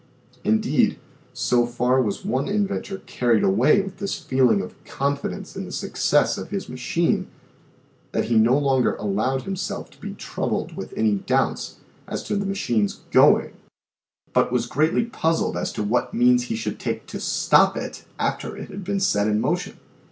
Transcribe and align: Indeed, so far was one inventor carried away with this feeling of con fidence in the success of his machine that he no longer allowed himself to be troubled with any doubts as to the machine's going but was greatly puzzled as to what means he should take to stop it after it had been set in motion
Indeed, 0.43 0.97
so 1.31 1.67
far 1.67 2.01
was 2.01 2.25
one 2.25 2.47
inventor 2.47 3.03
carried 3.05 3.43
away 3.43 3.81
with 3.81 3.97
this 3.99 4.17
feeling 4.17 4.59
of 4.59 4.73
con 4.83 5.15
fidence 5.15 5.55
in 5.55 5.63
the 5.65 5.71
success 5.71 6.39
of 6.39 6.49
his 6.49 6.67
machine 6.67 7.27
that 8.11 8.25
he 8.25 8.33
no 8.35 8.57
longer 8.57 8.95
allowed 8.95 9.43
himself 9.43 9.91
to 9.91 10.01
be 10.01 10.15
troubled 10.15 10.75
with 10.75 10.91
any 10.97 11.13
doubts 11.17 11.75
as 12.07 12.23
to 12.23 12.35
the 12.35 12.47
machine's 12.47 13.01
going 13.11 13.53
but 14.33 14.51
was 14.51 14.65
greatly 14.65 15.05
puzzled 15.05 15.55
as 15.55 15.71
to 15.73 15.83
what 15.83 16.15
means 16.15 16.45
he 16.45 16.55
should 16.55 16.79
take 16.79 17.05
to 17.05 17.19
stop 17.19 17.77
it 17.77 18.03
after 18.17 18.57
it 18.57 18.71
had 18.71 18.83
been 18.83 18.99
set 18.99 19.27
in 19.27 19.39
motion 19.39 19.77